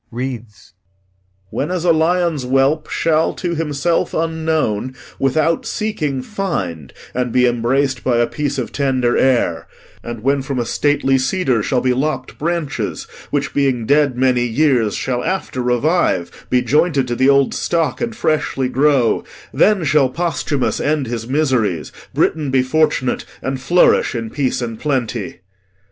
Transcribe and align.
[Reads] 0.09 0.73
'When 1.51 1.69
as 1.69 1.85
a 1.85 1.91
lion's 1.93 2.41
whelp 2.41 2.89
shall, 2.89 3.35
to 3.35 3.53
himself 3.53 4.15
unknown, 4.15 4.95
without 5.19 5.63
seeking 5.63 6.23
find, 6.23 6.91
and 7.13 7.31
be 7.31 7.45
embrac'd 7.45 8.03
by 8.03 8.17
a 8.17 8.25
piece 8.25 8.57
of 8.57 8.71
tender 8.71 9.15
air; 9.15 9.67
and 10.03 10.23
when 10.23 10.41
from 10.41 10.57
a 10.57 10.65
stately 10.65 11.19
cedar 11.19 11.61
shall 11.61 11.81
be 11.81 11.93
lopp'd 11.93 12.39
branches 12.39 13.03
which, 13.29 13.53
being 13.53 13.85
dead 13.85 14.17
many 14.17 14.43
years, 14.43 14.95
shall 14.95 15.23
after 15.23 15.61
revive, 15.61 16.47
be 16.49 16.63
jointed 16.63 17.07
to 17.07 17.15
the 17.15 17.29
old 17.29 17.53
stock, 17.53 18.01
and 18.01 18.15
freshly 18.15 18.67
grow; 18.69 19.23
then 19.53 19.83
shall 19.83 20.09
Posthumus 20.09 20.79
end 20.79 21.05
his 21.05 21.27
miseries, 21.27 21.91
Britain 22.11 22.49
be 22.49 22.63
fortunate 22.63 23.23
and 23.43 23.61
flourish 23.61 24.15
in 24.15 24.31
peace 24.31 24.63
and 24.63 24.79
plenty.' 24.79 25.41